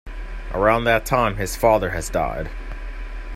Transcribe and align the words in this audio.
Around 0.51 0.85
that 0.85 1.05
time 1.05 1.35
his 1.35 1.55
father 1.55 1.91
has 1.91 2.09
died. 2.09 2.49